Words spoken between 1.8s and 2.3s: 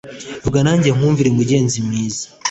mwiza